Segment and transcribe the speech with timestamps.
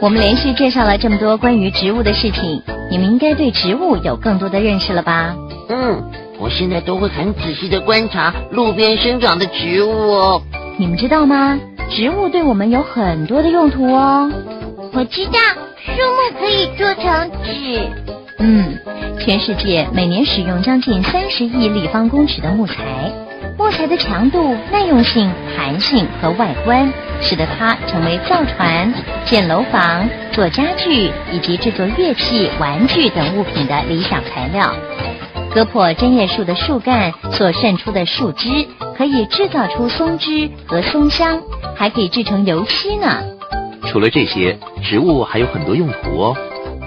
[0.00, 5.34] 我们连续介绍了这么多关于植物的事情，你们应该对植物有更多的认识了吧？
[5.68, 6.02] 嗯，
[6.38, 10.42] 我现在都会很仔细的观察路边生长的植物哦。
[10.78, 11.58] 你们知道吗？
[11.90, 14.30] 植物对我们有很多的用途哦。
[14.92, 15.38] 我知道，
[15.84, 17.88] 树木可以做成纸。
[18.38, 18.78] 嗯，
[19.18, 22.74] 全世界每年使用将近三十亿立方公尺的木材。
[23.66, 26.88] 木材的强度、耐用性、弹性和外观，
[27.20, 34.72] 使得它成为造船、建楼房、做家具以及制作乐器、玩具等物品的理想材料。
[35.52, 38.64] 割破针叶树的树干所渗出的树枝，
[38.96, 41.42] 可以制造出松枝和松香，
[41.74, 43.24] 还可以制成油漆呢。
[43.88, 46.36] 除了这些，植物还有很多用途哦。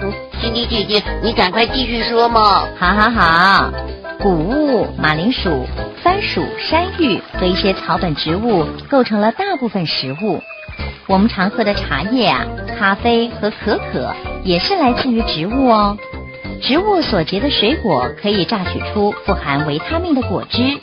[0.00, 0.10] 嗯，
[0.40, 2.66] 心迪姐姐，你赶快继续说嘛。
[2.78, 3.70] 好好好，
[4.18, 5.66] 谷物、马铃薯。
[6.02, 10.42] 番薯、山芋和一些草本植物构成了大部分食物。
[11.06, 12.46] 我们常喝的茶叶啊、
[12.78, 15.96] 咖啡和可可也是来自于植物哦。
[16.62, 20.78] 植物所结的水果可以榨取出富含维他命的果汁。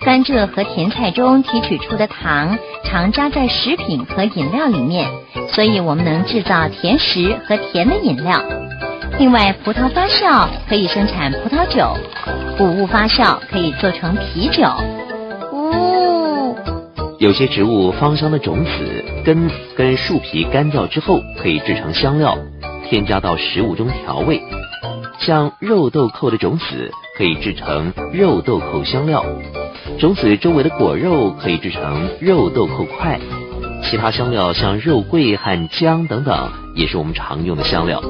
[0.00, 5.08] 甘蔗和甜菜中提取出的糖常加在食品和饮料里面，
[5.48, 8.42] 所以我们能制造甜食和甜的饮料。
[9.16, 11.96] 另外，葡萄发酵可以生产葡萄酒，
[12.58, 14.64] 谷物发酵可以做成啤酒。
[15.52, 16.54] 哦，
[17.18, 22.36] 有些植物芳香的种子、根跟树皮干燥之后，可以制成香料，
[22.88, 24.42] 添加到食物中调味。
[25.20, 29.24] 像肉豆蔻的种子可以制成肉豆蔻香料，
[29.98, 33.18] 种子周围的果肉可以制成肉豆蔻块。
[33.84, 38.02] 其他香料像肉桂和姜等等，也是我们常用的香料。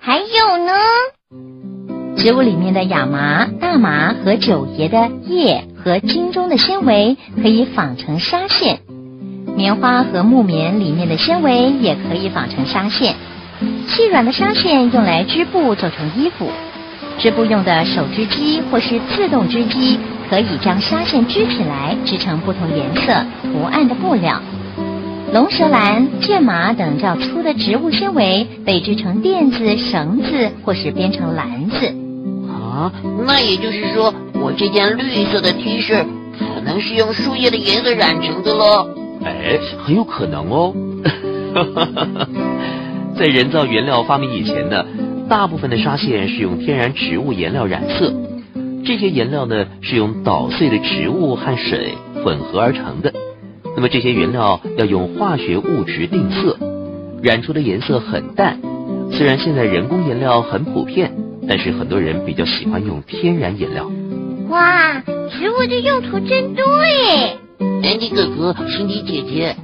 [0.00, 0.72] 还有呢，
[2.16, 8.80] 植物里面的亚麻、大麻和九叶的叶和茎中的纤维可以纺成纱线，
[9.56, 13.16] 棉花和木棉里面的纤维也可以纺成纱线。
[13.88, 16.48] 细软的纱线用来织布做成衣服，
[17.18, 19.98] 织布用的手织机或是自动织机
[20.30, 24.40] 可以将纱线织起来，织成不同颜色、图案的布料。
[25.32, 31.94] 龙舌兰、剑麻等较粗的植物纤维被织成垫子、绳子，或是编成篮子。
[32.48, 32.90] 啊，
[33.26, 36.04] 那也就是说，我这件绿色的 T 恤
[36.38, 38.88] 可能是用树叶的颜色染成的喽？
[39.24, 40.74] 哎，很有可能哦。
[43.14, 44.84] 在人造原料发明以前呢，
[45.28, 48.12] 大部分的纱线是用天然植物颜料染色。
[48.84, 51.92] 这些颜料呢，是用捣碎的植物和水
[52.24, 53.12] 混合而成的。
[53.78, 56.58] 那么这些原料要用化学物质定色，
[57.22, 58.58] 染出的颜色很淡。
[59.12, 61.12] 虽然现在人工颜料很普遍，
[61.48, 63.88] 但是很多人比较喜欢用天然颜料。
[64.48, 65.00] 哇，
[65.30, 67.38] 植物的用途真多耶！
[67.84, 69.54] 安迪哥哥、辛迪姐姐，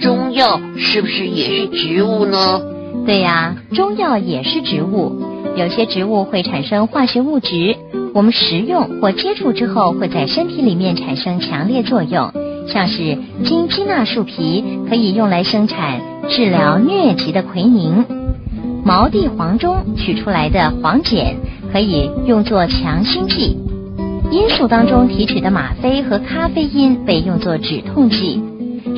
[0.00, 2.62] 中药是不是也是植物呢？
[3.04, 5.20] 对呀，中药也是植物。
[5.56, 7.74] 有些植物会产生化学物质，
[8.14, 12.32] 我们食用或接触之后，会在身体里面产生强烈作用。
[12.66, 18.04] 像是金鸡纳树皮可以用来生产治疗疟疾的奎宁，
[18.84, 21.36] 毛地黄中取出来的黄碱
[21.72, 23.58] 可以用作强心剂，
[24.30, 28.42] 罂粟当中提取的吗啡和咖啡因被用作止痛剂。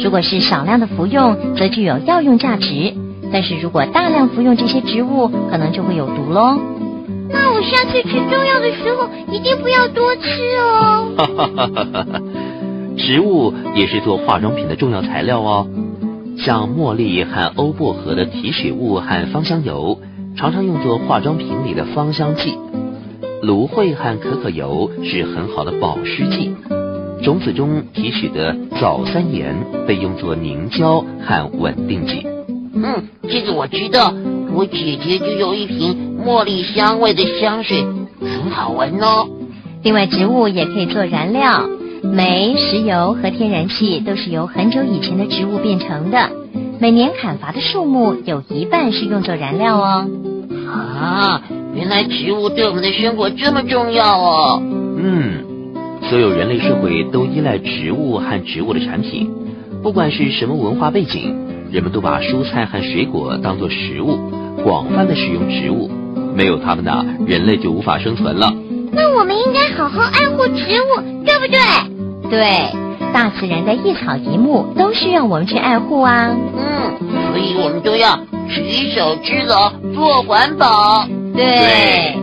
[0.03, 2.95] 如果是少量的服用，则具有药用价值；
[3.33, 6.59] 但是如果大量服用这些植物，可能就会有毒喽。
[7.29, 10.21] 那我下次吃中药的时候，一定不要多吃
[10.59, 12.23] 哦。
[12.97, 15.67] 植物也是做化妆品的重要材料哦，
[16.39, 20.01] 像茉莉和欧薄荷的提取物和芳香油，
[20.37, 22.59] 常常用作化妆品里的芳香剂。
[23.43, 26.55] 芦荟和可可油是很好的保湿剂。
[27.23, 29.55] 种子中提取的藻酸盐
[29.87, 32.27] 被用作凝胶和稳定剂。
[32.75, 34.13] 嗯，这个我知道，
[34.55, 37.85] 我姐姐就有一瓶茉莉香味的香水，
[38.21, 39.29] 很好闻哦。
[39.83, 41.69] 另外，植物也可以做燃料。
[42.13, 46.31] 煤、石油和天然气都是由很久以前的植物变成的。
[46.79, 50.07] 每年砍伐的树木有一半是用作燃料哦。
[50.69, 51.43] 啊，
[51.75, 54.63] 原来植物对我们的生活这么重要哦。
[54.99, 55.45] 嗯，
[56.09, 59.31] 所有人类社会都依赖植物和植物的产品。
[59.83, 61.37] 不管是什么文化背景，
[61.71, 64.19] 人们都把蔬菜和水果当作食物，
[64.65, 65.91] 广泛的使用植物。
[66.35, 68.53] 没有它们呢，人类就无法生存了。
[68.93, 71.96] 那我们应该好好爱护植物，对不对？
[72.29, 72.73] 对，
[73.13, 76.29] 大自然的一草一木都需要我们去爱护啊。
[76.31, 78.19] 嗯，所以我们都要
[78.49, 81.07] 举手之劳做环保。
[81.35, 81.45] 对。
[81.45, 82.23] 对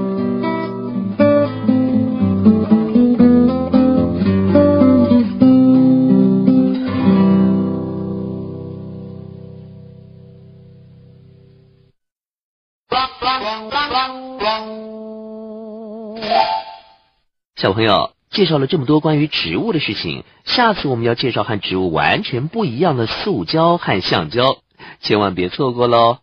[17.55, 24.57] 小朋友，介绍了这么多关于植物的事情，下次我们要介绍和植物完全不一样的塑胶和橡胶，
[24.99, 26.22] 千万别错过喽。